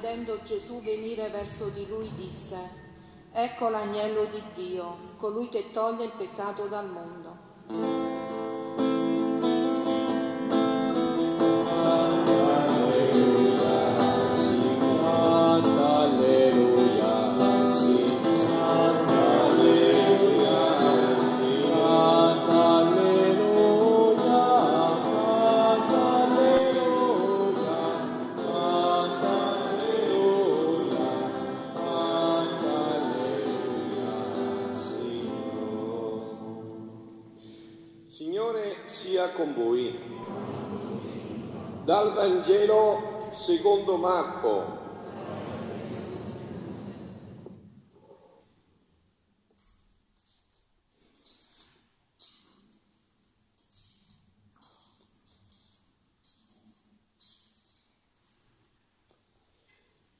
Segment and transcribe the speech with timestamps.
[0.00, 2.56] Vedendo Gesù venire verso di lui, disse,
[3.32, 7.19] Ecco l'agnello di Dio, colui che toglie il peccato dal mondo.
[41.84, 44.78] Dal Vangelo secondo Marco.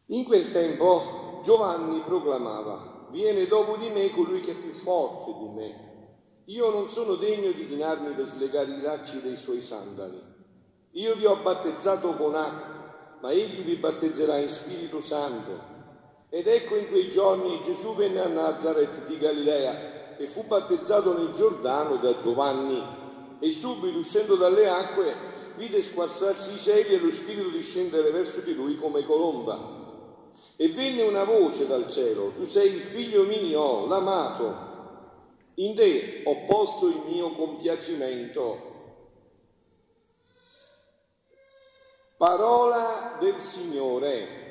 [0.09, 5.49] In quel tempo Giovanni proclamava, viene dopo di me colui che è più forte di
[5.49, 5.90] me.
[6.51, 10.21] Io non sono degno di chinarmi per slegare i lacci dei suoi sandali.
[10.93, 15.69] Io vi ho battezzato con acqua, ma egli vi battezzerà in Spirito Santo.
[16.29, 21.31] Ed ecco in quei giorni Gesù venne a Nazareth di Galilea e fu battezzato nel
[21.31, 22.83] Giordano da Giovanni.
[23.39, 25.15] E subito uscendo dalle acque
[25.55, 29.79] vide squarzarsi i cieli e lo Spirito discendere verso di lui come colomba.
[30.57, 34.70] E venne una voce dal cielo, tu sei il figlio mio, l'amato,
[35.55, 38.69] in te ho posto il mio compiacimento.
[42.17, 44.49] Parola del Signore.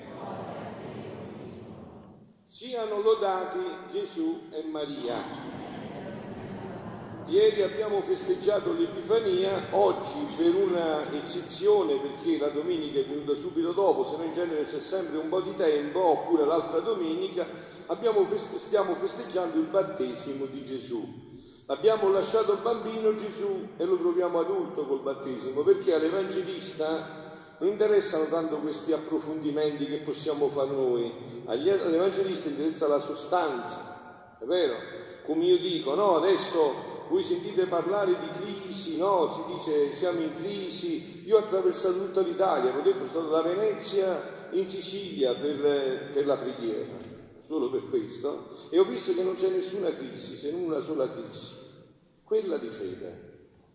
[2.46, 3.60] Siano lodati
[3.92, 5.59] Gesù e Maria.
[7.30, 14.04] Ieri abbiamo festeggiato l'Epifania, oggi per una eccezione perché la domenica è venuta subito dopo,
[14.04, 17.48] se no in genere c'è sempre un po' di tempo, oppure l'altra domenica,
[18.26, 21.08] feste- stiamo festeggiando il battesimo di Gesù.
[21.68, 27.06] Abbiamo lasciato bambino Gesù e lo troviamo adulto col battesimo perché all'Evangelista
[27.60, 31.14] non interessano tanto questi approfondimenti che possiamo fare noi,
[31.46, 33.86] all'Evangelista interessa la sostanza,
[34.40, 34.98] è vero?
[35.22, 39.32] Come io dico, no, adesso voi sentite parlare di crisi, no?
[39.34, 44.48] Si dice siamo in crisi, io ho attraversato tutta l'Italia, per esempio sono da Venezia
[44.52, 46.94] in Sicilia per, per la preghiera,
[47.46, 51.12] solo per questo, e ho visto che non c'è nessuna crisi, se non una sola
[51.12, 51.56] crisi,
[52.24, 53.28] quella di fede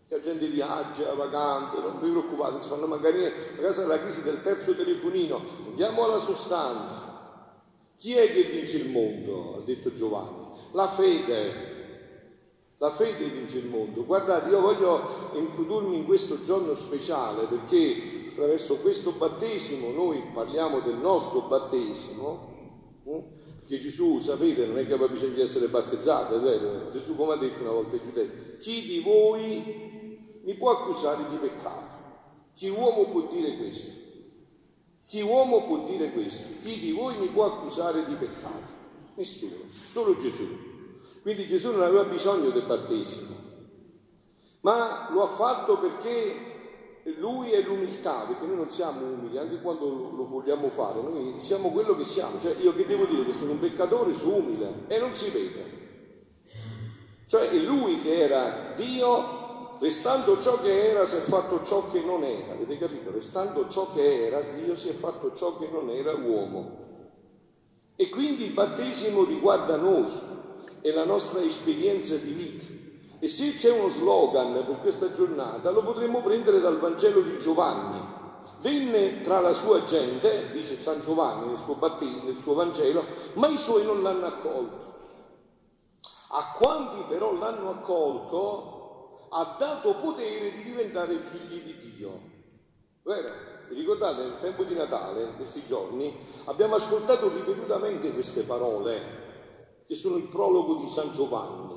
[0.07, 3.55] la gente viaggia, vacanze, non vi preoccupate, si fanno magari niente.
[3.57, 7.49] A casa della crisi del terzo telefonino, andiamo alla sostanza.
[7.97, 9.57] Chi è che vince il mondo?
[9.57, 10.69] Ha detto Giovanni.
[10.73, 11.74] La fede.
[12.77, 14.03] La fede vince il mondo.
[14.03, 20.95] Guardate, io voglio introdurmi in questo giorno speciale perché attraverso questo battesimo noi parliamo del
[20.95, 22.53] nostro battesimo.
[23.05, 23.23] Eh?
[23.65, 26.89] Che Gesù, sapete, non è che aveva bisogno di essere battezzato, è vero?
[26.89, 31.37] Gesù, come ha detto una volta ai giudei, chi di voi mi può accusare di
[31.37, 31.93] peccato.
[32.53, 34.03] Chi uomo può dire questo?
[35.07, 36.47] Chi uomo può dire questo?
[36.61, 38.73] Chi di voi mi può accusare di peccato?
[39.15, 40.64] Nessuno, solo Gesù.
[41.25, 43.35] Quindi Gesù non aveva bisogno del battesimo,
[44.59, 50.11] ma lo ha fatto perché lui è l'umiltà, perché noi non siamo umili, anche quando
[50.15, 52.39] lo vogliamo fare, noi siamo quello che siamo.
[52.39, 55.63] Cioè, io che devo dire che sono un peccatore, sono umile e non si vede.
[57.25, 62.01] Cioè è lui che era Dio Restando ciò che era, si è fatto ciò che
[62.01, 62.53] non era.
[62.53, 63.11] Avete capito?
[63.11, 66.83] Restando ciò che era, Dio si è fatto ciò che non era uomo.
[67.95, 70.05] E quindi il battesimo riguarda noi
[70.85, 72.65] e la nostra esperienza di vita.
[73.17, 77.99] E se c'è uno slogan per questa giornata, lo potremmo prendere dal Vangelo di Giovanni.
[78.61, 83.03] Venne tra la sua gente, dice San Giovanni nel suo, battesimo, nel suo Vangelo,
[83.33, 84.93] ma i suoi non l'hanno accolto.
[86.27, 92.21] A quanti però l'hanno accolto, ha dato potere di diventare figli di Dio.
[93.01, 93.29] Vero?
[93.69, 99.24] Vi ricordate nel tempo di Natale, questi giorni, abbiamo ascoltato ripetutamente queste parole
[99.87, 101.73] che sono il prologo di San Giovanni.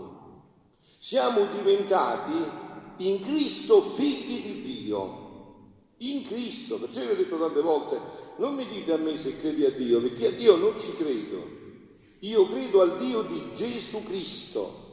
[0.98, 2.32] Siamo diventati
[2.98, 5.26] in Cristo figli di Dio.
[5.98, 8.00] In Cristo, perciò vi ho detto tante volte,
[8.38, 11.56] non mi dite a me se credi a Dio, perché a Dio non ci credo.
[12.20, 14.86] Io credo al Dio di Gesù Cristo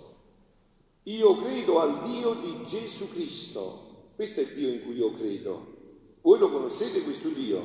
[1.08, 4.12] io credo al Dio di Gesù Cristo.
[4.16, 5.74] Questo è il Dio in cui io credo.
[6.22, 7.62] Voi lo conoscete questo Dio?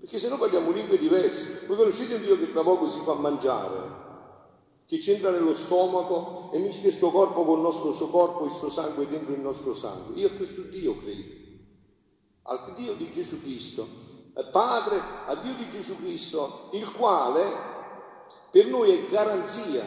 [0.00, 1.62] Perché se no parliamo lingue diverse.
[1.66, 4.07] Voi conoscete un Dio che tra poco si fa mangiare,
[4.88, 8.46] che ci entra nello stomaco e mischia il suo corpo con il nostro suo corpo
[8.46, 10.18] il suo sangue dentro il nostro sangue.
[10.18, 11.34] Io a questo Dio credo,
[12.44, 14.06] al Dio di Gesù Cristo.
[14.50, 17.44] Padre, a Dio di Gesù Cristo, il quale
[18.50, 19.84] per noi è garanzia.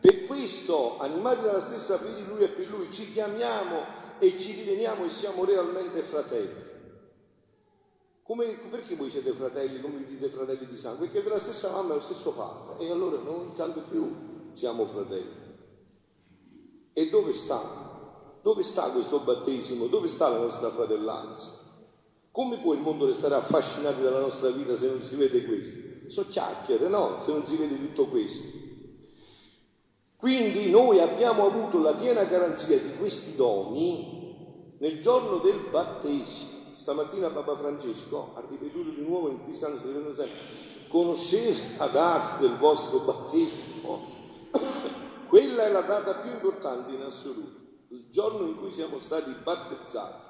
[0.00, 3.84] Per questo, animati dalla stessa fede di Lui e per Lui, ci chiamiamo
[4.18, 6.65] e ci rideniamo e siamo realmente fratelli.
[8.26, 11.06] Come, perché voi siete fratelli, come vi dite fratelli di sangue?
[11.06, 12.84] Perché avete la stessa mamma e lo stesso padre.
[12.84, 15.44] E allora noi tanto più siamo fratelli.
[16.92, 18.40] E dove sta?
[18.42, 19.86] Dove sta questo battesimo?
[19.86, 21.52] Dove sta la nostra fratellanza?
[22.32, 25.78] Come può il mondo restare affascinato dalla nostra vita se non si vede questo?
[26.08, 27.22] So chiacchiere, no?
[27.22, 28.44] Se non si vede tutto questo.
[30.16, 36.55] Quindi noi abbiamo avuto la piena garanzia di questi doni nel giorno del battesimo.
[36.86, 40.38] Stamattina Papa Francesco ha ripetuto di nuovo in quest'anno, si ripete sempre,
[40.86, 44.06] conoscete la data del vostro battesimo?
[45.26, 50.26] Quella è la data più importante in assoluto, il giorno in cui siamo stati battezzati.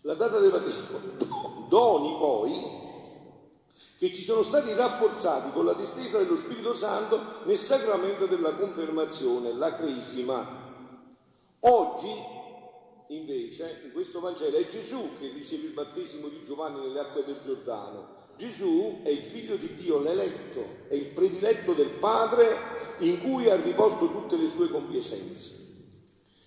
[0.00, 0.98] La data del battesimo.
[1.70, 2.52] Doni poi
[3.98, 9.52] che ci sono stati rafforzati con la distesa dello Spirito Santo nel sacramento della confermazione,
[9.52, 10.44] la cresima.
[11.60, 12.36] Oggi
[13.08, 17.38] invece in questo Vangelo è Gesù che riceve il battesimo di Giovanni nelle acque del
[17.42, 18.16] Giordano.
[18.36, 23.56] Gesù è il figlio di Dio, l'eletto, è il prediletto del Padre in cui ha
[23.56, 25.66] riposto tutte le sue compiacenze.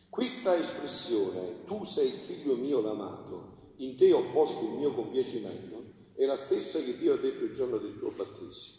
[0.10, 5.84] Questa espressione, tu sei il figlio mio l'amato, in te ho posto il mio compiacimento,
[6.14, 8.78] è la stessa che Dio ha detto il giorno del tuo battesimo.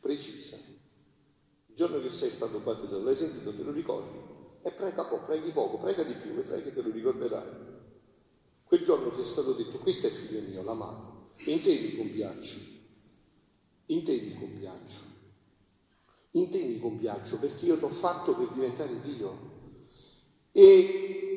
[0.00, 0.56] Precisa.
[1.66, 4.33] Il giorno che sei stato battezzato, l'hai sentito, te lo ricordi?
[4.66, 7.50] E prega poco, preghi poco, prega di più, vedrai che te lo ricorderai.
[8.64, 12.58] Quel giorno ti è stato detto, questo è figlio mio, l'amato, in te mi compiaccio,
[13.86, 15.02] in te mi compiaccio,
[16.30, 19.52] in te mi compiaccio perché io ti ho fatto per diventare Dio.
[20.50, 21.33] E,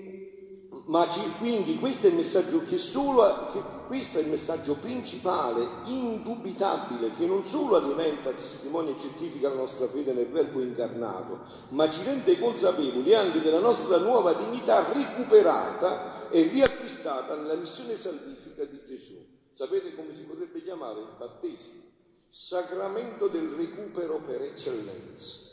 [0.88, 5.68] ma ci, quindi questo è il messaggio che solo, che questo è il messaggio principale,
[5.86, 11.90] indubitabile, che non solo alimenta, testimonia e certifica la nostra fede nel Verbo incarnato, ma
[11.90, 18.80] ci rende consapevoli anche della nostra nuova dignità recuperata e riacquistata nella missione salvifica di
[18.86, 19.16] Gesù.
[19.52, 21.82] Sapete come si potrebbe chiamare il battesimo?
[22.30, 25.46] Sacramento del recupero per eccellenza.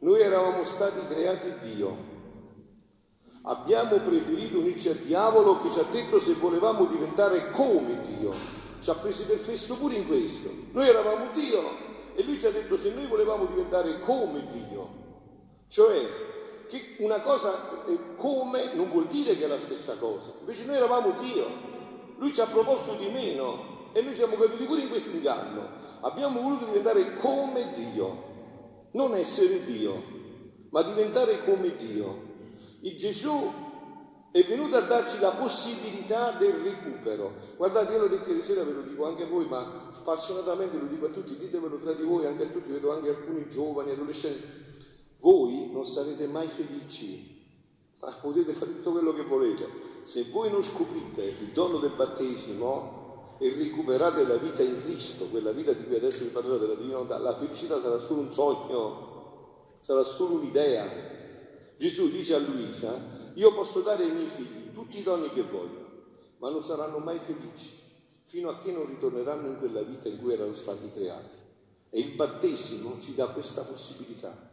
[0.00, 2.13] Noi eravamo stati creati Dio,
[3.46, 8.32] Abbiamo preferito unirci al diavolo che ci ha detto se volevamo diventare come Dio.
[8.80, 10.50] Ci ha preso per fesso pure in questo.
[10.72, 11.60] Noi eravamo Dio
[12.14, 14.88] e lui ci ha detto se noi volevamo diventare come Dio.
[15.68, 16.06] Cioè
[16.68, 17.52] che una cosa
[18.16, 20.32] come non vuol dire che è la stessa cosa.
[20.40, 21.46] Invece noi eravamo Dio.
[22.16, 25.68] Lui ci ha proposto di meno e noi siamo caduti pure in questo inganno.
[26.00, 28.32] Abbiamo voluto diventare come Dio.
[28.92, 30.02] Non essere Dio,
[30.70, 32.32] ma diventare come Dio.
[32.84, 33.50] E Gesù
[34.30, 37.32] è venuto a darci la possibilità del recupero.
[37.56, 40.84] Guardate, io l'ho detto ieri sera, ve lo dico anche a voi, ma spassionatamente lo
[40.84, 44.46] dico a tutti, ditevelo tra di voi, anche a tutti, vedo anche alcuni giovani, adolescenti.
[45.20, 47.42] Voi non sarete mai felici,
[48.00, 49.66] ma potete fare tutto quello che volete.
[50.02, 55.52] Se voi non scoprite il dono del battesimo e recuperate la vita in Cristo, quella
[55.52, 60.02] vita di cui adesso vi parlerò della divinità, la felicità sarà solo un sogno, sarà
[60.02, 61.22] solo un'idea,
[61.76, 62.94] Gesù dice a Luisa,
[63.34, 65.84] io posso dare ai miei figli tutti i doni che voglio,
[66.38, 67.82] ma non saranno mai felici
[68.26, 71.42] fino a che non ritorneranno in quella vita in cui erano stati creati.
[71.90, 74.50] E il battesimo ci dà questa possibilità.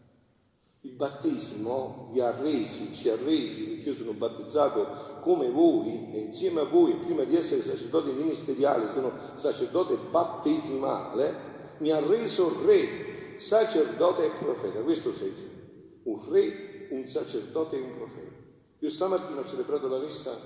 [0.81, 6.19] Il battesimo vi ha resi, ci ha resi, perché io sono battezzato come voi e
[6.19, 13.35] insieme a voi, prima di essere sacerdote ministeriale, sono sacerdote battesimale, mi ha reso re,
[13.37, 14.79] sacerdote e profeta.
[14.81, 18.39] Questo sei tu, un re un sacerdote e un profeta.
[18.79, 20.37] Io stamattina ho celebrato la messa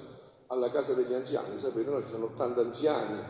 [0.47, 2.01] alla casa degli anziani, sapete, no?
[2.01, 3.23] Ci sono 80 anziani,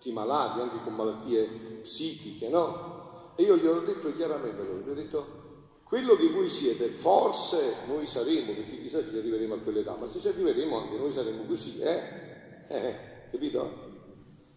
[0.00, 1.44] chi malati, anche con malattie
[1.82, 3.34] psichiche, no?
[3.36, 5.46] E io gli ho detto chiaramente gli ho detto,
[5.84, 10.08] quello che voi siete, forse noi saremo, perché chissà se ci arriveremo a quell'età, ma
[10.08, 12.66] se ci arriveremo anche noi saremo così, eh?
[12.68, 12.98] Eh,
[13.30, 13.86] capito?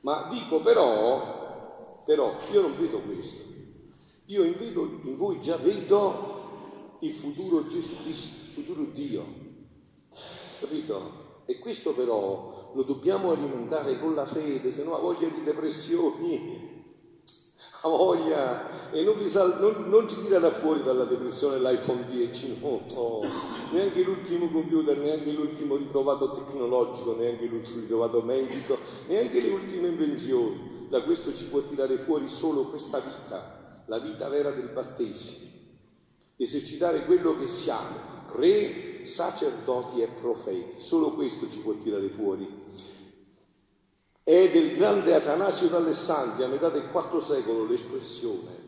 [0.01, 3.49] Ma dico però, però, io non vedo questo.
[4.25, 4.55] Io in,
[5.03, 6.40] in voi già vedo
[7.01, 9.25] il futuro Cristo, il futuro Dio.
[10.59, 11.43] Capito?
[11.45, 16.79] E questo però lo dobbiamo alimentare con la fede, se no ha voglia di depressioni,
[17.81, 22.59] ha voglia, e non, vi sal- non, non ci tirerà fuori dalla depressione l'iPhone 10,
[22.61, 23.19] no, no,
[23.71, 28.77] neanche l'ultimo computer, neanche l'ultimo ritrovato tecnologico, neanche l'ultimo ritrovato medico,
[29.07, 30.69] neanche le ultime invenzioni.
[30.87, 35.60] Da questo ci può tirare fuori solo questa vita, la vita vera del battesimo
[36.43, 37.95] esercitare quello che siamo,
[38.33, 40.81] re, sacerdoti e profeti.
[40.81, 42.59] Solo questo ci può tirare fuori.
[44.23, 48.61] È del grande Atanasio d'Alessandria, metà del IV secolo, l'espressione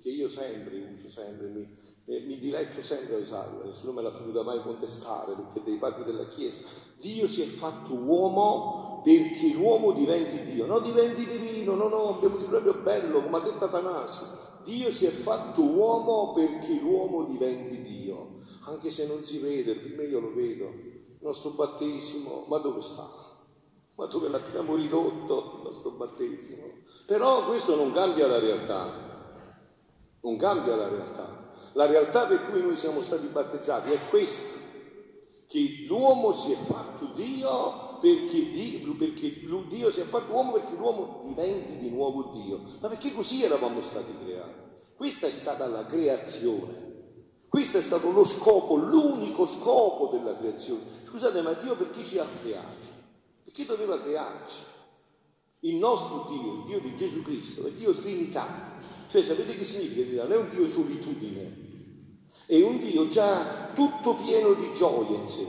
[0.00, 4.12] che io sempre uso, sempre, mi, eh, mi diletto sempre a usarla, nessuno me l'ha
[4.12, 6.64] potuta mai contestare perché dei padri della Chiesa.
[6.98, 12.36] Dio si è fatto uomo perché l'uomo diventi Dio, non diventi divino, no, no, abbiamo
[12.36, 14.49] di proprio bello, come ha detto Atanasio.
[14.64, 20.02] Dio si è fatto uomo perché l'uomo diventi Dio, anche se non si vede, prima
[20.02, 23.08] io lo vedo, il nostro battesimo, ma dove sta?
[23.94, 26.64] Ma dove l'abbiamo ridotto il nostro battesimo?
[27.06, 28.92] Però questo non cambia la realtà,
[30.20, 31.48] non cambia la realtà.
[31.74, 34.58] La realtà per cui noi siamo stati battezzati è questa,
[35.46, 40.74] che l'uomo si è fatto Dio perché Dio, perché Dio si è fatto uomo perché
[40.74, 42.60] l'uomo diventi di nuovo Dio.
[42.80, 44.68] Ma perché così eravamo stati creati?
[44.96, 46.88] Questa è stata la creazione.
[47.48, 50.82] Questo è stato lo scopo, l'unico scopo della creazione.
[51.04, 52.86] Scusate, ma Dio perché ci ha creati?
[53.44, 54.62] Perché doveva crearci?
[55.60, 58.78] Il nostro Dio, il Dio di Gesù Cristo, è Dio Trinità.
[59.08, 60.22] Cioè, sapete che significa?
[60.22, 61.56] Non è un Dio solitudine,
[62.46, 65.46] è un Dio già tutto pieno di gioia in sé.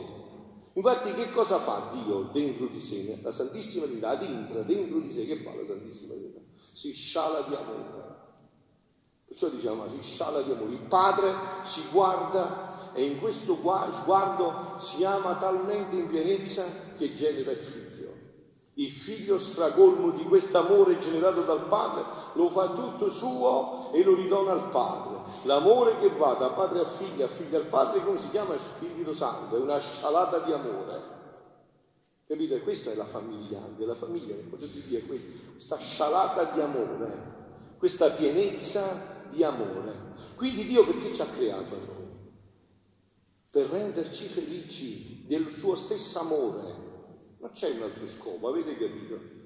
[0.73, 3.19] Infatti che cosa fa Dio dentro di sé?
[3.21, 6.39] La Santissima Trinità entra dentro di sé, che fa la Santissima Trinità?
[6.71, 8.19] Si sciala di amore.
[9.27, 10.71] Perciò diciamo, si sciala di amore.
[10.71, 16.65] Il Padre si guarda e in questo sguardo si ama talmente in pienezza
[16.97, 17.91] che genera il Figlio.
[18.75, 24.53] Il figlio stracolmo di quest'amore generato dal padre lo fa tutto suo e lo ridona
[24.53, 25.20] al padre.
[25.43, 29.13] L'amore che va da padre a figlio, a figlio al padre, come si chiama Spirito
[29.13, 29.55] Santo?
[29.57, 31.19] È una scialata di amore.
[32.27, 32.61] Capite?
[32.61, 36.45] Questa è la famiglia, anche la famiglia, il concetto di Dio è questo, questa scialata
[36.53, 39.93] di amore, questa pienezza di amore.
[40.35, 42.09] Quindi Dio perché ci ha creato a noi?
[43.49, 46.89] Per renderci felici del suo stesso amore,
[47.39, 49.40] non c'è un altro scopo, avete capito?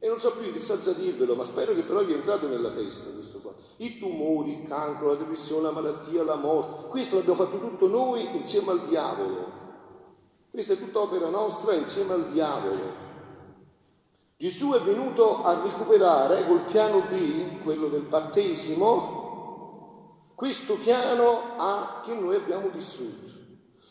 [0.00, 2.70] E non so più che salza dirvelo, ma spero che però vi è entrato nella
[2.70, 3.52] testa questo qua.
[3.78, 8.36] I tumori, il cancro, la depressione, la malattia, la morte, questo l'abbiamo fatto tutto noi
[8.36, 9.66] insieme al diavolo.
[10.50, 13.06] Questa è tutta opera nostra insieme al diavolo.
[14.36, 19.16] Gesù è venuto a recuperare col piano B, quello del battesimo,
[20.36, 23.37] questo piano A che noi abbiamo distrutto.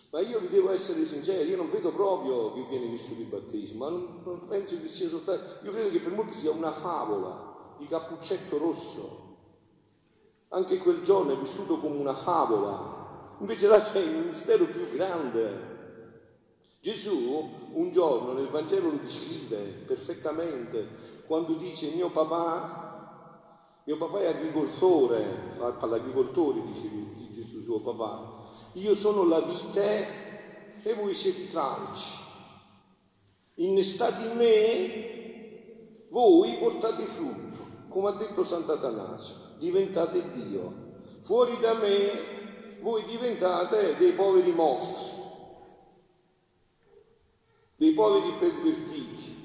[0.10, 3.90] Ma io vi devo essere sincero, io non vedo proprio che viene vissuto il battesimo,
[3.90, 7.88] non, non penso che sia soltanto, io credo che per molti sia una favola di
[7.88, 9.26] Cappuccetto Rosso.
[10.50, 15.76] Anche quel giorno è vissuto come una favola, invece là c'è il mistero più grande.
[16.80, 20.88] Gesù un giorno nel Vangelo lo descrive perfettamente
[21.26, 26.90] quando dice mio papà, mio papà è agricoltore, parla agricoltori, dice
[27.30, 28.37] Gesù suo papà,
[28.78, 30.08] io sono la vite
[30.84, 32.26] e voi siete i tralci.
[33.56, 40.86] Innestati in me, voi portate frutto, come ha detto Sant'Atanasio, diventate Dio.
[41.22, 45.22] Fuori da me, voi diventate dei poveri mostri,
[47.76, 49.36] dei poveri pervertiti,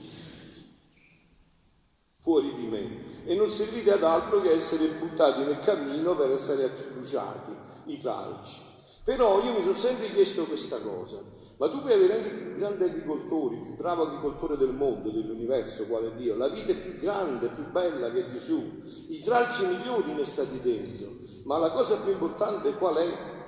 [2.20, 3.10] fuori di me.
[3.24, 7.52] E non servite ad altro che essere buttati nel cammino per essere bruciati,
[7.86, 8.70] i tralci.
[9.04, 11.21] Però io mi sono sempre chiesto questa cosa,
[11.56, 15.11] ma tu puoi avere anche il più grande agricoltore, il più bravo agricoltore del mondo,
[15.11, 18.62] dell'universo, quale Dio, la vita è più grande, più bella che Gesù,
[19.09, 23.40] i tralci migliori ne stati dentro, ma la cosa più importante qual è?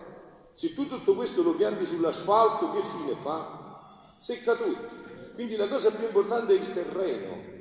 [0.53, 3.47] Se tu tutto questo lo pianti sull'asfalto, che fine fa?
[4.19, 5.03] Secca tutto.
[5.35, 7.53] Quindi la cosa più importante è il terreno.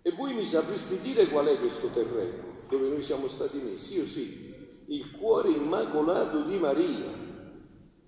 [0.00, 3.96] E voi mi sapreste dire qual è questo terreno dove noi siamo stati messi?
[3.96, 4.47] Io sì,
[4.88, 7.26] il cuore immacolato di Maria,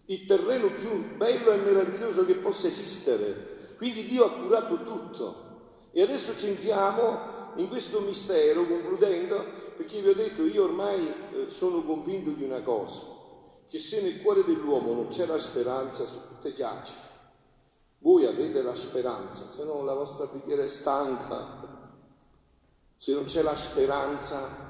[0.06, 3.74] il terreno più bello e meraviglioso che possa esistere.
[3.76, 5.48] Quindi Dio ha curato tutto.
[5.92, 9.44] E adesso ci entriamo in questo mistero, concludendo,
[9.76, 13.06] perché vi ho detto, io ormai eh, sono convinto di una cosa,
[13.68, 17.08] che se nel cuore dell'uomo non c'è la speranza, su tutte chiacchiere.
[17.98, 21.68] Voi avete la speranza, se no la vostra preghiera è stanca.
[22.96, 24.69] Se non c'è la speranza,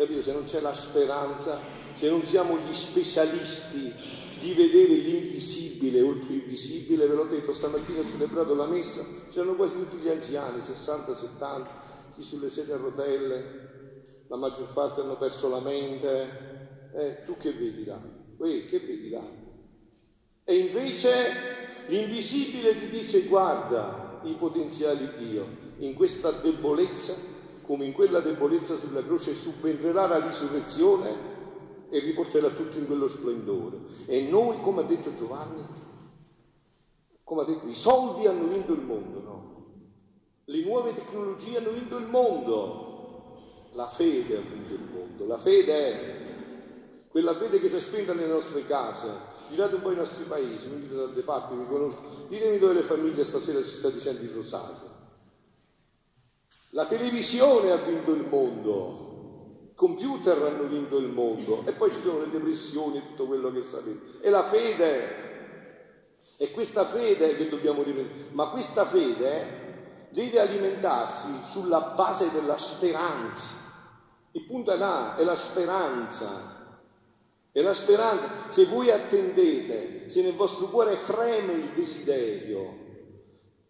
[0.00, 0.22] Capito?
[0.22, 1.60] Se non c'è la speranza,
[1.92, 3.92] se non siamo gli specialisti
[4.40, 9.56] di vedere l'invisibile oltre il visibile, ve l'ho detto stamattina ho celebrato la messa, c'erano
[9.56, 11.70] quasi tutti gli anziani, 60, 70,
[12.14, 13.44] chi sulle sedie a rotelle,
[14.28, 18.00] la maggior parte hanno perso la mente, eh, tu che vedi là?
[18.38, 19.22] Uè, che vedi là?
[20.44, 25.46] E invece l'invisibile ti dice guarda i potenziali di Dio
[25.80, 27.29] in questa debolezza
[27.70, 33.76] come in quella debolezza sulla croce subentrerà la risurrezione e riporterà tutto in quello splendore.
[34.06, 35.64] E noi, come ha detto Giovanni,
[37.22, 39.66] come ha detto, i soldi hanno vinto il mondo, no?
[40.46, 45.72] Le nuove tecnologie hanno vinto il mondo, la fede ha vinto il mondo, la fede
[45.72, 46.18] è
[47.06, 49.12] quella fede che si è spenta nelle nostre case.
[49.48, 52.00] Girate un po' i nostri paesi, mi dite da parti, mi conosco.
[52.26, 54.89] Ditemi dove le famiglie stasera si sta dicendo il rosario.
[56.72, 62.00] La televisione ha vinto il mondo, i computer hanno vinto il mondo e poi ci
[62.00, 64.20] sono le depressioni e tutto quello che sapete.
[64.20, 65.28] E la fede,
[66.36, 73.50] è questa fede che dobbiamo riprendere, ma questa fede deve alimentarsi sulla base della speranza.
[74.30, 76.58] Il punto è là, è la speranza.
[77.50, 78.28] È la speranza.
[78.46, 82.89] Se voi attendete, se nel vostro cuore freme il desiderio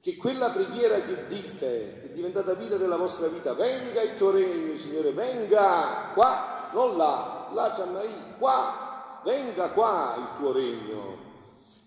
[0.01, 4.75] che quella preghiera che dite è diventata vita della vostra vita, venga il tuo regno,
[4.77, 11.29] Signore, venga qua, non là, là c'è Maria, qua, venga qua il tuo regno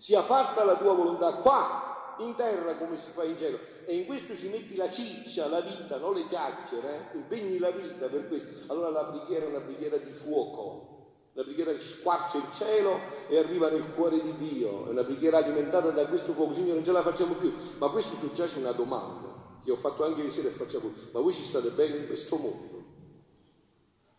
[0.04, 3.58] sia fatta la tua volontà qua in terra come si fa in cielo.
[3.86, 7.16] E in questo ci metti la ciccia, la vita, non le chiacchiere, eh?
[7.16, 8.70] impegni la vita per questo.
[8.70, 10.93] Allora la preghiera è una preghiera di fuoco,
[11.34, 15.38] una preghiera che squarcia il cielo e arriva nel cuore di Dio, è una preghiera
[15.38, 16.54] alimentata da questo fuoco.
[16.54, 17.52] Signore, non ce la facciamo più.
[17.78, 20.92] Ma questo succede una domanda che ho fatto anche ieri sera e facciamo.
[21.10, 22.82] Ma voi ci state bene in questo mondo?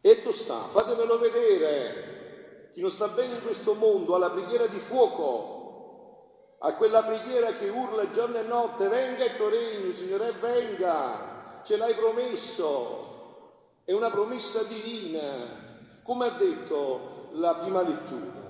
[0.01, 2.69] E tu sta, fatemelo vedere.
[2.73, 7.53] Chi non sta bene in questo mondo ha la preghiera di fuoco, a quella preghiera
[7.53, 13.93] che urla giorno e notte, venga il tuo regno, Signore, venga, ce l'hai promesso, è
[13.93, 15.74] una promessa divina,
[16.05, 18.43] come ha detto la prima lettura.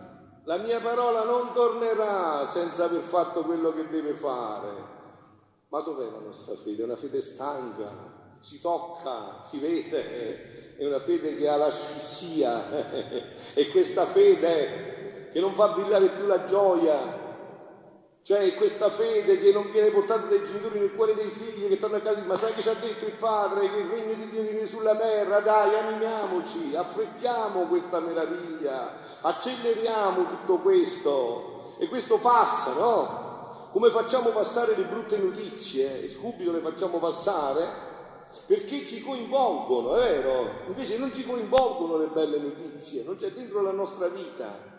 [0.44, 4.94] La mia parola non tornerà senza aver fatto quello che deve fare.
[5.70, 6.82] Ma dov'è la nostra fede?
[6.82, 7.90] È una fede stanca,
[8.42, 12.94] si tocca, si vede, è una fede che ha l'asfissia,
[13.54, 17.25] è questa fede che non fa brillare più la gioia,
[18.26, 21.98] cioè questa fede che non viene portata dai genitori nel cuore dei figli che torna
[21.98, 24.42] a casa, ma sai che ci ha detto il padre che il regno di Dio
[24.42, 33.70] viene sulla terra, dai animiamoci, affrettiamo questa meraviglia, acceleriamo tutto questo e questo passa, no?
[33.72, 37.68] Come facciamo passare le brutte notizie, subito le facciamo passare,
[38.48, 40.50] perché ci coinvolgono, è vero?
[40.66, 44.74] Invece non ci coinvolgono le belle notizie, non c'è dentro la nostra vita.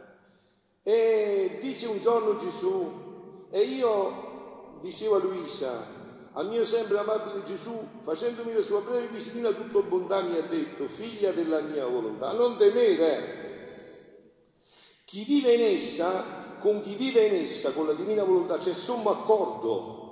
[0.82, 3.05] E dice un giorno Gesù,
[3.50, 5.96] e io dicevo a Luisa,
[6.32, 10.86] al mio sempre amabile Gesù, facendomi la sua breve visitina tutto bontà, mi ha detto,
[10.86, 13.44] figlia della mia volontà, non temere.
[15.04, 19.10] Chi vive in essa, con chi vive in essa, con la divina volontà, c'è sommo
[19.10, 20.04] accordo.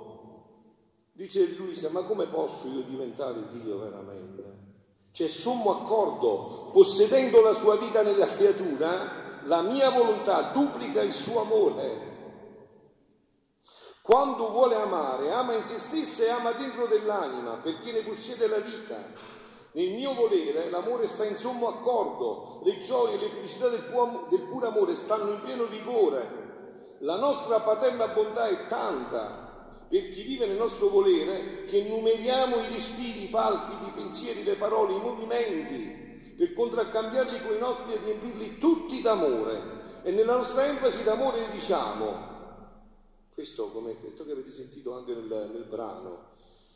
[1.11, 4.63] Dice Luisa, ma come posso io diventare Dio veramente?
[5.11, 11.41] C'è sommo accordo, possedendo la sua vita nella creatura, la mia volontà duplica il suo
[11.41, 12.14] amore
[14.05, 18.59] quando vuole amare, ama in se stessa e ama dentro dell'anima, perché ne possiede la
[18.59, 18.95] vita.
[19.71, 24.27] Nel mio volere l'amore sta in sommo accordo, le gioie e le felicità del, pu-
[24.29, 26.97] del puro amore stanno in pieno vigore.
[26.99, 32.71] La nostra paterna bontà è tanta per chi vive nel nostro volere che numeriamo i
[32.71, 37.99] respiri, i palpiti, i pensieri, le parole, i movimenti, per contraccambiarli con i nostri e
[38.03, 40.01] riempirli tutti d'amore.
[40.03, 42.34] E nella nostra enfasi d'amore ne diciamo,
[43.35, 46.33] questo, come questo che avete sentito anche nel, nel brano,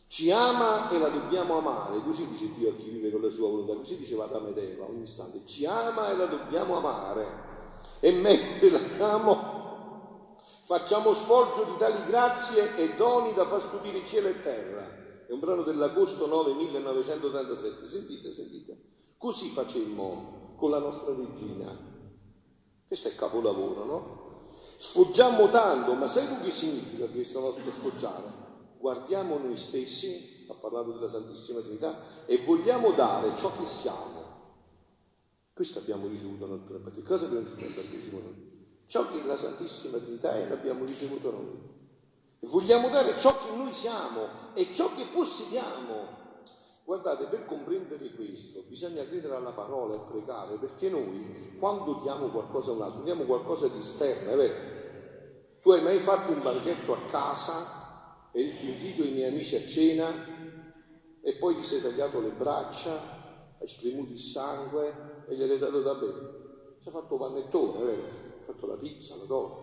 [0.07, 3.47] ci ama e la dobbiamo amare, così dice Dio a chi vive con la sua
[3.47, 7.47] volontà, così diceva Adamo ed Eva ogni istante, ci ama e la dobbiamo amare
[8.01, 14.41] e mentre l'amiamo facciamo sfoggio di tali grazie e doni da far stupire cielo e
[14.41, 14.97] terra.
[15.25, 18.77] È un brano dell'agosto 9 1937, sentite, sentite.
[19.17, 21.73] Così facemmo con la nostra regina.
[22.85, 24.28] Questo è capolavoro, no?
[24.81, 28.23] Sfoggiamo tanto, ma sai tu che significa questo nostro sfoggiare?
[28.77, 34.23] Guardiamo noi stessi, sta parlando della Santissima Trinità, e vogliamo dare ciò che siamo.
[35.53, 38.67] Questo abbiamo ricevuto noi, perché cosa abbiamo ricevuto noi?
[38.85, 41.59] Ciò che la Santissima Trinità è, l'abbiamo ricevuto noi.
[42.39, 46.27] E vogliamo dare ciò che noi siamo e ciò che possediamo.
[46.89, 52.71] Guardate, per comprendere questo bisogna credere alla parola e pregare, perché noi quando diamo qualcosa
[52.71, 54.55] a un altro, diamo qualcosa di esterno, è vero?
[55.61, 60.19] Tu hai mai fatto un banchetto a casa e invito i miei amici a cena
[61.21, 62.99] e poi ti sei tagliato le braccia,
[63.59, 66.23] hai spremuto il sangue e gliel'hai dato da bere?
[66.79, 68.01] Ci hai fatto panettone, è vero?
[68.01, 69.61] Hai fatto la pizza, la torta.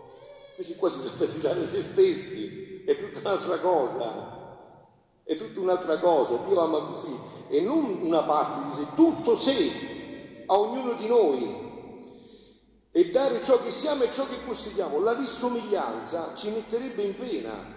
[0.51, 4.46] Invece qua si tratta di dare se stessi, è tutta un'altra cosa
[5.27, 7.13] è tutta un'altra cosa, Dio ama così,
[7.49, 9.71] e non una parte di sé, tutto sé
[10.45, 11.65] a ognuno di noi
[12.93, 15.01] e dare ciò che siamo e ciò che possediamo.
[15.01, 17.75] La dissomiglianza ci metterebbe in pena.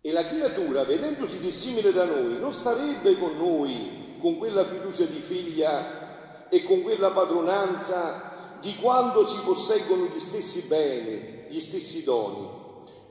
[0.00, 5.20] E la creatura, vedendosi dissimile da noi, non starebbe con noi con quella fiducia di
[5.20, 12.63] figlia e con quella padronanza di quando si posseggono gli stessi beni, gli stessi doni.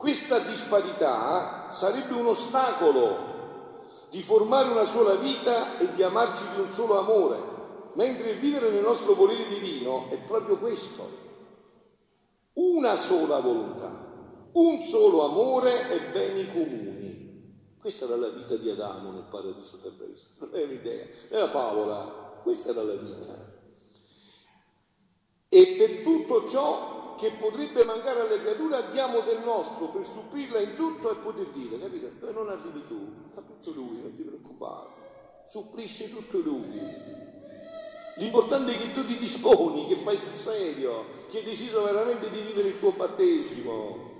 [0.03, 6.69] Questa disparità sarebbe un ostacolo di formare una sola vita e di amarci di un
[6.69, 7.39] solo amore,
[7.93, 11.09] mentre vivere nel nostro volere divino è proprio questo,
[12.55, 17.77] una sola volontà, un solo amore e beni comuni.
[17.79, 22.39] Questa era la vita di Adamo nel paradiso terrestre, non è un'idea, è una favola,
[22.43, 23.51] questa era la vita.
[25.47, 30.75] E per tutto ciò che potrebbe mancare alle creature, diamo del nostro per supplirla in
[30.75, 32.09] tutto e poter dire, capito?
[32.19, 34.89] Dove non arrivi tu, fa tutto lui, non ti preoccupare,
[35.47, 36.81] supplisce tutto lui.
[38.17, 42.41] L'importante è che tu ti disponi, che fai sul serio, che hai deciso veramente di
[42.41, 44.11] vivere il tuo battesimo.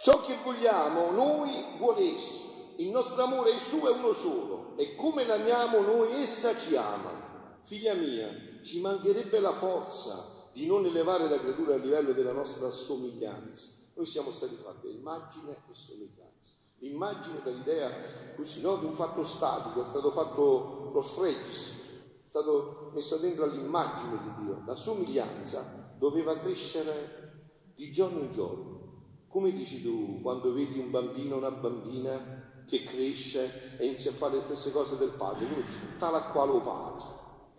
[0.00, 2.50] Ciò che vogliamo noi vuole esso.
[2.76, 7.60] Il nostro amore è suo è uno solo e come l'amiamo noi essa ci ama.
[7.64, 8.28] Figlia mia,
[8.62, 13.68] ci mancherebbe la forza di non elevare la creatura a livello della nostra somiglianza.
[13.94, 16.30] Noi siamo stati fatti immagine e somiglianza.
[16.78, 17.90] L'immagine dall'idea
[18.36, 21.80] così, no, di un fatto statico, è stato fatto lo sfregis,
[22.24, 24.62] è stato messo dentro all'immagine di Dio.
[24.66, 28.80] La somiglianza doveva crescere di giorno in giorno.
[29.28, 34.14] Come dici tu quando vedi un bambino o una bambina che cresce e inizia a
[34.14, 35.46] fare le stesse cose del padre?
[35.46, 35.78] Come dici?
[35.98, 37.11] Tale a quale padre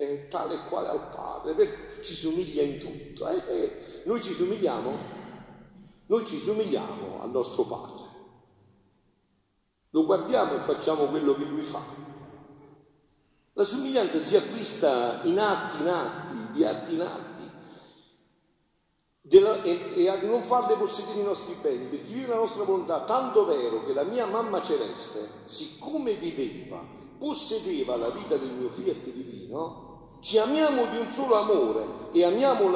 [0.03, 3.27] è tale e quale al Padre, perché ci somiglia in tutto.
[3.27, 3.43] Eh?
[3.47, 4.97] Eh, noi ci somigliamo,
[6.07, 8.03] noi ci somigliamo al nostro Padre.
[9.91, 11.81] Lo guardiamo e facciamo quello che Lui fa.
[13.53, 17.31] La somiglianza si acquista in atti in atti, di atti in atti.
[19.21, 23.03] Della, e, e, a non farle possedere i nostri beni, perché vive la nostra volontà,
[23.03, 26.83] tanto vero che la mia mamma celeste, siccome viveva,
[27.17, 29.82] possedeva la vita del mio fiat divino,
[30.23, 32.71] ci amiamo di un solo amore e amiamo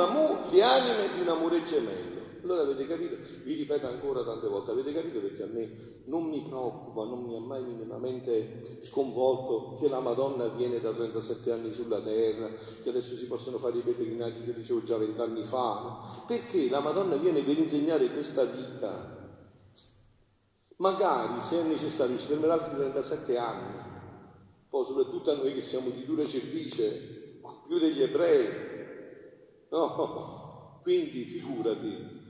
[0.49, 2.15] le anime di un amore gemello.
[2.43, 3.15] Allora avete capito?
[3.43, 7.35] Vi ripeto ancora tante volte, avete capito perché a me non mi preoccupa, non mi
[7.35, 12.49] ha mai minimamente sconvolto che la Madonna viene da 37 anni sulla terra,
[12.81, 17.15] che adesso si possono fare i pellegrinaggi che dicevo già vent'anni fa, perché la Madonna
[17.15, 19.15] viene per insegnare questa vita.
[20.77, 23.85] Magari se è necessario ci fermerà altri 37 anni,
[24.69, 27.16] poi soprattutto a noi che siamo di dura cervice,
[27.67, 28.47] più degli ebrei.
[29.69, 32.25] No, quindi figurati.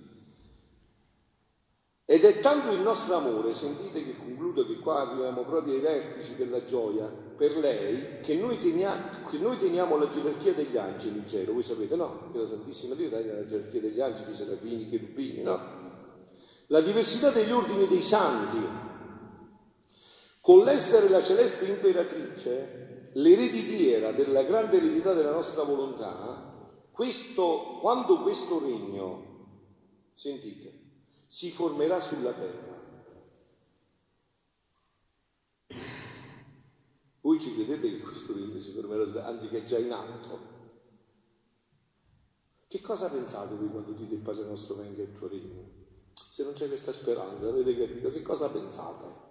[2.09, 6.35] Ed è tanto il nostro amore, sentite che concludo che qua arriviamo proprio ai vertici
[6.35, 11.27] della gioia per lei, che noi, teniamo, che noi teniamo la gerarchia degli angeli in
[11.27, 12.29] cielo, voi sapete no?
[12.31, 15.59] Che la Santissima Dio tiene la gerarchia degli angeli, serafini, cherubini, no?
[16.67, 18.65] La diversità degli ordini dei santi,
[20.39, 28.59] con l'essere la celeste imperatrice, l'ereditiera della grande eredità della nostra volontà, questo, quando questo
[28.59, 29.25] regno,
[30.13, 30.85] sentite,
[31.25, 32.75] si formerà sulla terra,
[37.21, 39.91] voi ci credete che questo regno si formerà sulla terra, anzi che è già in
[39.91, 40.55] atto?
[42.67, 45.85] Che cosa pensate voi quando dite il Padre nostro venga il tuo regno?
[46.13, 48.11] Se non c'è questa speranza, avete capito?
[48.11, 49.25] Che cosa pensate?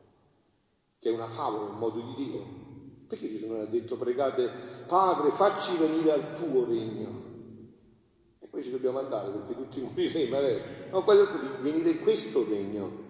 [0.98, 2.74] Che è una favola, un modo di dire?
[3.06, 4.50] Perché Gesù non ha detto pregate,
[4.86, 7.24] Padre, facci venire al tuo regno?
[8.40, 10.62] E poi ci dobbiamo andare perché tutti moriremo, eh?
[10.90, 13.04] No, qua detto di venire questo regno.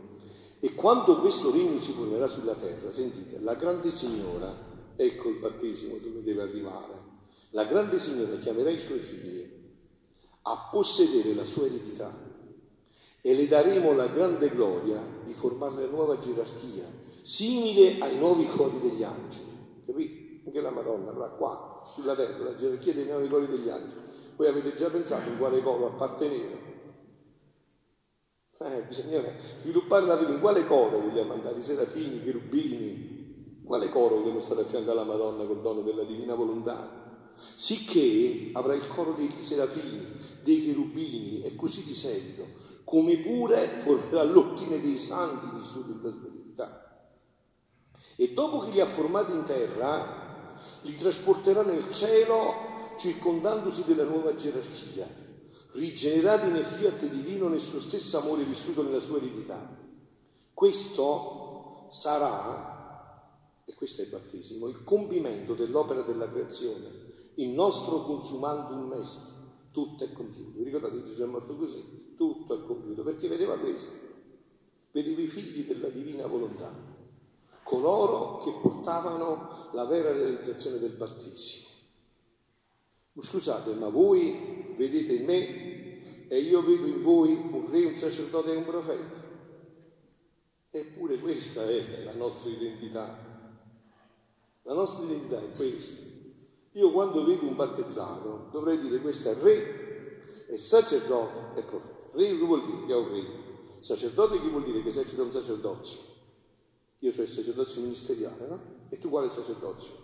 [0.61, 4.53] E quando questo regno si formerà sulla terra, sentite, la grande signora,
[4.97, 6.95] ecco il battesimo dove deve arrivare,
[7.51, 9.49] la grande signora chiamerà i suoi figli
[10.43, 12.15] a possedere la sua eredità
[13.21, 16.85] e le daremo la grande gloria di formare la nuova gerarchia,
[17.23, 19.56] simile ai nuovi cori degli angeli.
[19.87, 20.43] Capite?
[20.47, 24.35] Anche la Madonna avrà qua, sulla terra, la gerarchia dei nuovi cori degli angeli.
[24.37, 26.75] Voi avete già pensato in quale coro appartenere?
[28.59, 29.23] Eh, bisogna
[29.63, 30.33] sviluppare la vita.
[30.33, 31.59] In quale coro vogliamo andare?
[31.59, 33.63] I serafini, i cherubini?
[33.65, 37.05] Quale coro vogliamo stare a fianco alla Madonna col dono della divina volontà?
[37.55, 42.49] Sicché avrà il coro dei serafini, dei cherubini e così di seguito,
[42.85, 46.86] come pure formerà l'ordine dei santi vissuti in verità.
[48.17, 52.53] E dopo che li ha formati in terra, li trasporterà nel cielo
[52.99, 55.07] circondandosi della nuova gerarchia,
[55.73, 59.69] rigenerati nel fiat divino nel suo stesso amore vissuto nella sua eredità.
[60.55, 68.93] Questo sarà, e questo è il battesimo, il compimento dell'opera della creazione, il nostro consumandum
[68.95, 69.35] est.
[69.73, 70.57] Tutto è compiuto.
[70.57, 72.15] Vi ricordate Gesù è morto così?
[72.17, 74.15] Tutto è compiuto, perché vedeva questo
[74.97, 76.73] vedevo i figli della divina volontà,
[77.67, 81.67] coloro che portavano la vera realizzazione del battesimo.
[83.19, 88.53] Scusate, ma voi vedete in me e io vedo in voi un re, un sacerdote
[88.53, 89.25] e un profeta.
[90.71, 93.19] Eppure questa è la nostra identità.
[94.63, 96.05] La nostra identità è questa.
[96.73, 102.11] Io quando vedo un battezzato dovrei dire questo è re, è sacerdote e profeta.
[102.13, 103.25] Re che vuol dire che è un re?
[103.81, 106.16] Sacerdote che vuol dire che esercita un sacerdozio?
[107.07, 108.61] Io ho il sacerdozio ministeriale, no?
[108.89, 109.95] E tu quale sacerdozio?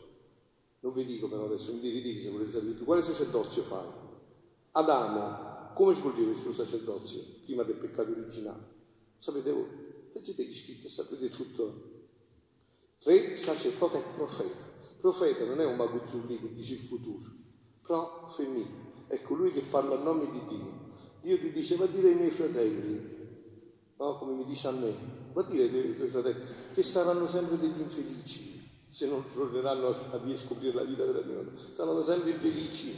[0.81, 3.87] Non vi dico però adesso, mi devi se volete sapere tu quale sacerdozio fai.
[4.71, 8.63] Adamo, come svolgeva il suo sacerdozio prima del peccato originale?
[9.19, 9.67] Sapete voi?
[10.13, 11.91] Leggete gli scritti e sapete tutto.
[13.01, 14.71] Re, sacerdote e profeta.
[15.01, 17.29] Profeta non è un maguzzulli che dice il futuro,
[17.85, 18.91] però femminile.
[19.09, 20.91] È colui che parla a nome di Dio.
[21.21, 23.22] Dio ti dice va a dire ai miei fratelli,
[24.03, 24.19] no?
[24.19, 24.93] come mi dice a me,
[25.33, 30.37] a dire ai tuoi fratelli, che saranno sempre degli infelici se non torneranno a, a
[30.37, 31.51] scoprire la vita della divinità.
[31.73, 32.95] Saranno sempre infelici,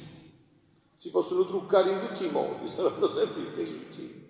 [0.96, 4.22] si possono truccare in tutti i modi, saranno sempre infelici.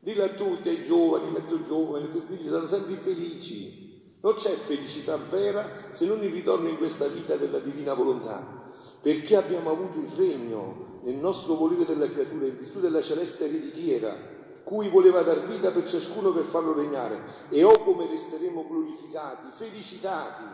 [0.00, 3.90] Dillo a tutti, ai giovani, mezzo giovani, tutti saranno sempre infelici.
[4.20, 9.36] Non c'è felicità vera se non il ritorno in questa vita della divina volontà, perché
[9.36, 14.31] abbiamo avuto il regno nel nostro volere della creatura in virtù della celeste ereditiera,
[14.64, 17.48] cui voleva dar vita per ciascuno per farlo regnare.
[17.50, 20.44] E o come resteremo glorificati, felicitati,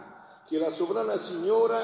[0.47, 1.81] che la sovrana signora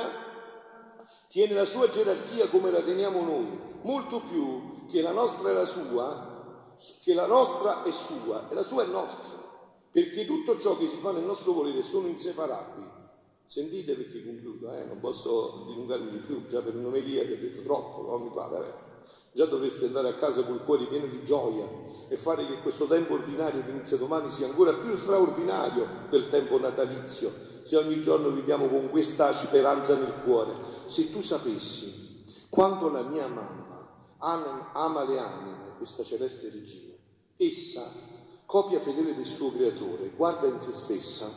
[1.28, 5.66] tiene la sua gerarchia come la teniamo noi, molto più che la nostra è la
[5.66, 9.36] sua, che la nostra è sua e la sua è nostra,
[9.90, 12.92] perché tutto ciò che si fa nel nostro volere sono inseparabili.
[13.46, 14.84] Sentite perché concludo, eh?
[14.84, 18.92] non posso dilungarmi di più, già per un'omelia che ho detto troppo, non mi pare.
[19.34, 21.68] Già dovreste andare a casa col cuore pieno di gioia
[22.06, 26.56] e fare che questo tempo ordinario che inizia domani sia ancora più straordinario del tempo
[26.56, 30.52] natalizio, se ogni giorno viviamo con questa speranza nel cuore.
[30.86, 34.12] Se tu sapessi quando la mia mamma
[34.72, 36.94] ama le anime, questa celeste regina,
[37.36, 37.90] essa,
[38.46, 41.28] copia fedele del suo creatore, guarda in se stessa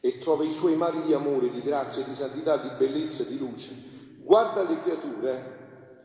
[0.00, 3.74] e trova i suoi mari di amore, di grazia, di santità, di bellezza, di luce.
[4.22, 5.58] Guarda le creature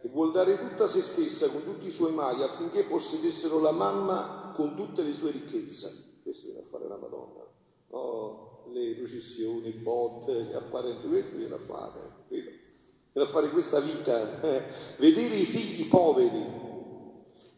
[0.05, 4.53] e vuol dare tutta se stessa con tutti i suoi mali affinché possedessero la mamma
[4.55, 6.19] con tutte le sue ricchezze.
[6.21, 7.43] Questo viene a fare la Madonna.
[7.89, 12.51] Oh, le processioni, i bot, gli apparenti, questo viene a fare, viene
[13.15, 14.63] a fare questa vita, eh.
[14.97, 16.45] vedere i figli poveri,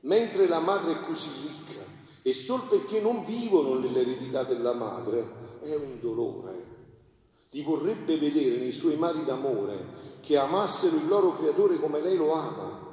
[0.01, 1.83] mentre la madre è così ricca,
[2.21, 6.75] e solo perché non vivono nell'eredità della madre, è un dolore.
[7.49, 12.33] Li vorrebbe vedere nei suoi mari d'amore che amassero il loro creatore come lei lo
[12.33, 12.85] ama,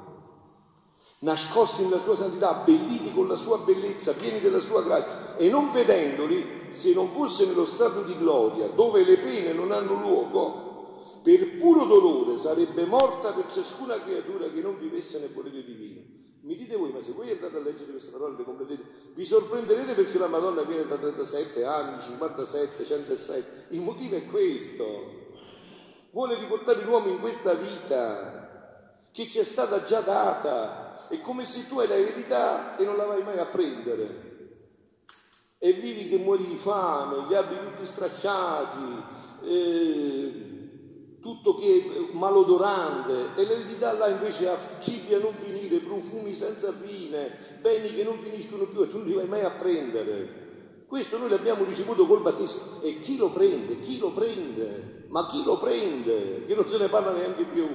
[1.19, 5.69] nascosti nella sua santità, abbelliti con la sua bellezza, pieni della sua grazia, e non
[5.69, 11.57] vedendoli, se non fosse nello stato di gloria, dove le pene non hanno luogo, per
[11.57, 16.03] puro dolore sarebbe morta per ciascuna creatura che non vivesse nel volere divino.
[16.43, 19.93] Mi dite voi, ma se voi andate a leggere queste parole, le completete, vi sorprenderete
[19.93, 23.65] perché la Madonna viene da 37 anni, 57, 107.
[23.71, 25.24] Il motivo è questo.
[26.15, 31.67] Vuole riportare l'uomo in questa vita che ci è stata già data, è come se
[31.67, 34.53] tu hai l'eredità e non la vai mai a prendere.
[35.57, 39.03] E vivi che muori di fame, gli abiti tutti stracciati,
[39.43, 46.71] eh, tutto che malodorante, e l'eredità là invece ha cibi a non finire, profumi senza
[46.71, 50.85] fine, beni che non finiscono più e tu non li vai mai a prendere.
[50.87, 52.79] Questo noi l'abbiamo ricevuto col battesimo.
[52.83, 53.81] E chi lo prende?
[53.81, 54.94] Chi lo prende?
[55.15, 56.45] Ma chi lo prende?
[56.45, 57.65] Che non se ne parla neanche più.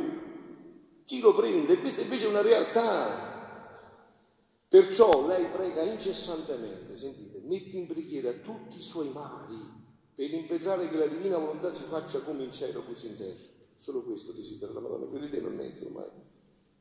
[1.07, 1.81] Chi lo prende?
[1.81, 3.29] Questa invece è una realtà.
[4.69, 9.57] Perciò lei prega incessantemente, sentite, mette in preghiera tutti i suoi mari
[10.15, 13.49] per impetrare che la divina volontà si faccia come in cielo così in terra.
[13.75, 16.09] Solo questo desidera la Madonna, credete non è ormai.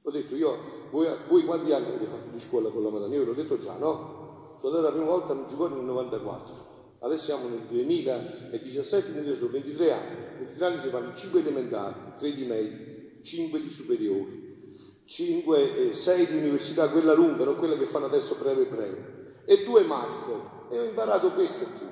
[0.01, 0.57] Ho detto io,
[0.91, 3.15] voi, voi quanti anni avete fatto di scuola con la Madonna?
[3.15, 4.57] Io ve l'ho detto già, no?
[4.59, 6.78] Sono andato la prima volta a Meggiugorio nel 94.
[7.01, 10.15] Adesso siamo nel 2017, quindi sono 23 anni.
[10.39, 16.25] 23 anni si fanno 5 elementari, 3 di medi, 5 di superiori, 5, eh, 6
[16.27, 20.57] di università, quella lunga, non quella che fanno adesso breve breve, e due master.
[20.69, 21.87] E ho imparato questo qui.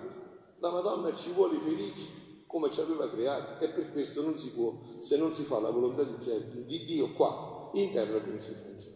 [0.60, 4.74] La Madonna ci vuole felici come ci aveva creati e per questo non si può,
[5.00, 8.68] se non si fa la volontà di, di Dio qua, in terra come si fa
[8.68, 8.96] in cielo.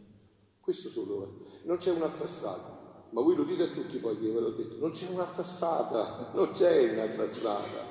[0.60, 1.66] Questo solo è.
[1.68, 2.71] Non c'è un'altra strada.
[3.12, 6.32] Ma voi lo dite a tutti poi che ve l'ho detto, non c'è un'altra strada,
[6.34, 7.86] non c'è un'altra strada,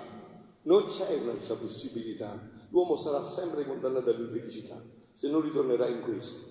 [0.63, 6.49] non c'è un'altra possibilità l'uomo sarà sempre condannato all'infelicità se non ritornerà in questo.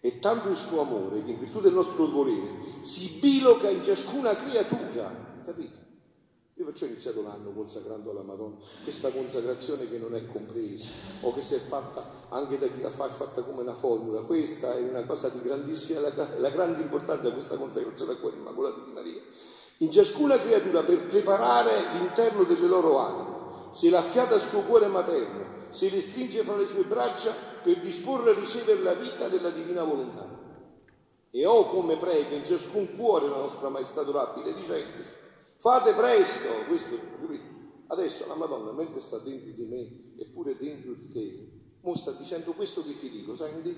[0.00, 4.36] E tanto il suo amore che in virtù del nostro volere si biloca in ciascuna
[4.36, 5.87] creatura capito?
[6.58, 10.90] Io perciò ho iniziato l'anno consacrando alla Madonna, questa consacrazione che non è compresa
[11.20, 14.22] o che si è fatta anche da chi la fa, è fatta come una formula.
[14.22, 18.80] Questa è una cosa di grandissima, la, la grande importanza, questa consacrazione al cuore immacolato
[18.80, 19.20] di Maria.
[19.76, 23.36] In ciascuna creatura per preparare l'interno delle loro anime,
[23.70, 28.32] se l'affiata al suo cuore materno, se le stringe fra le sue braccia per disporre
[28.32, 30.26] a ricevere la vita della divina volontà.
[31.30, 35.26] E ho come prega in ciascun cuore la nostra maestà durabile, dicendoci
[35.60, 36.96] Fate presto, questo,
[37.88, 42.12] adesso la Madonna mentre sta dentro di me e pure dentro di te, mo sta
[42.12, 43.76] dicendo questo che ti dico, senti?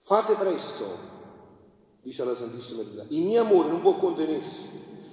[0.00, 0.84] Fate presto,
[2.00, 4.70] dice la Santissima Trinità, il mio amore non può contenersi,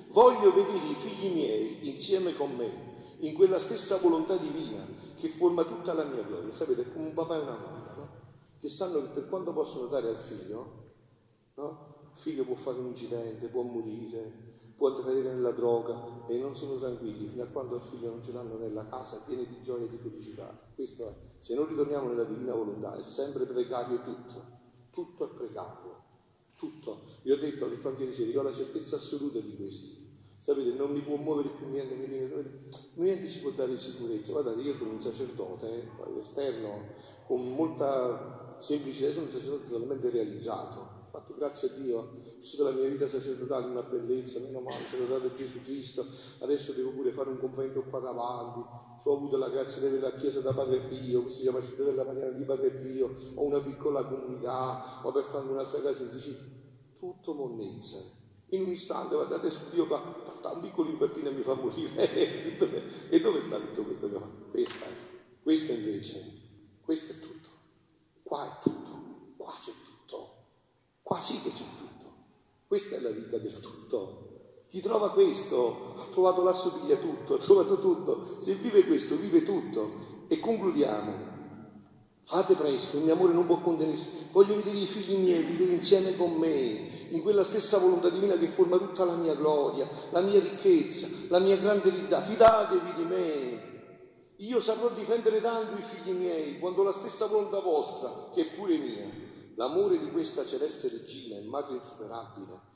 [0.08, 4.86] voglio vedere i figli miei insieme con me, in quella stessa volontà divina
[5.18, 6.54] che forma tutta la mia gloria.
[6.54, 8.10] Sapete, come un papà e una mamma, no?
[8.58, 10.94] che sanno che per quanto possono dare al figlio,
[11.56, 11.91] no?
[12.22, 14.32] Figlio può fare un incidente, può morire,
[14.78, 18.32] può cadere nella droga e non sono tranquilli fino a quando il figlio non ce
[18.32, 20.56] l'hanno nella casa piena di gioia e di felicità.
[20.76, 24.44] Questo è, se non ritorniamo nella divina volontà, è sempre precario tutto,
[24.92, 26.04] tutto è precario,
[26.56, 27.02] tutto.
[27.24, 30.00] Vi ho detto, ho detto anche ieri ho la certezza assoluta di questo.
[30.38, 31.96] Sapete, non mi può muovere più niente,
[32.96, 34.32] niente ci può dare sicurezza.
[34.32, 36.86] Guardate, io sono un sacerdote, eh, all'esterno,
[37.26, 42.88] con molta semplicità, sono un sacerdote totalmente realizzato fatto grazie a Dio, vissuto la mia
[42.88, 46.06] vita sacerdotale una bellezza, meno male, sono dato Gesù Cristo,
[46.40, 48.60] adesso devo pure fare un complemento qua davanti,
[49.04, 51.84] ho avuto la grazia di avere la chiesa da Padre Pio, che si chiama Città
[51.84, 56.12] della Maniera di Padre Pio, ho una piccola comunità, ho per fare un'altra casa in
[56.12, 56.42] Sicilia,
[56.98, 58.20] tutto monnezza.
[58.54, 60.02] In un istante, guardate, Dio va,
[60.54, 62.60] un piccolo invertino mi fa morire.
[63.10, 64.10] e dove sta tutto questo?
[64.52, 64.86] Questa,
[65.42, 66.22] questo invece,
[66.82, 67.48] questo è tutto.
[68.24, 69.02] Qua è tutto,
[69.38, 69.91] qua c'è tutto.
[71.12, 72.10] Qua sì che c'è tutto.
[72.66, 74.64] Questa è la vita del tutto.
[74.70, 78.38] Chi trova questo ha trovato l'assomiglia tutto, ha trovato tutto.
[78.38, 80.26] Se vive questo, vive tutto.
[80.30, 81.14] E concludiamo.
[82.24, 84.30] Fate presto, il mio amore non può contenersi.
[84.32, 88.48] Voglio vedere i figli miei vivere insieme con me, in quella stessa volontà divina che
[88.48, 92.22] forma tutta la mia gloria, la mia ricchezza, la mia grande eredità.
[92.22, 93.70] Fidatevi di me.
[94.38, 98.78] Io saprò difendere tanto i figli miei, quando la stessa volontà vostra, che è pure
[98.78, 99.30] mia,
[99.62, 102.70] l'amore di questa celeste regina madre insuperabile,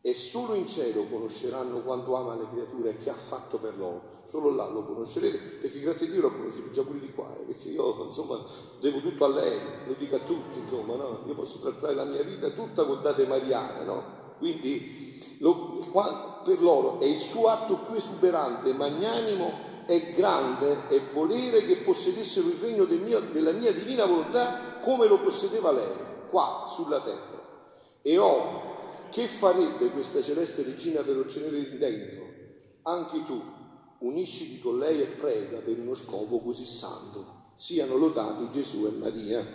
[0.00, 4.20] e solo in cielo conosceranno quanto ama le creature e che ha fatto per loro.
[4.24, 7.44] Solo là lo conoscerete, perché grazie a Dio lo conoscete già pure di qua, eh,
[7.44, 8.44] perché io insomma
[8.80, 11.20] devo tutto a lei, lo dico a tutti, insomma, no?
[11.26, 14.02] Io posso trattare la mia vita tutta con date mariane, no?
[14.38, 15.86] Quindi lo,
[16.42, 22.48] per loro è il suo atto più esuberante, magnanimo e grande e volere che possedessero
[22.48, 27.40] il regno del mio, della mia divina volontà come lo possedeva lei qua sulla terra.
[28.00, 32.24] E oh, che farebbe questa celeste regina per ottenere dentro?
[32.84, 33.40] Anche tu
[33.98, 37.50] unisciti con lei e prega per uno scopo così santo.
[37.54, 39.46] Siano lodati Gesù e Maria.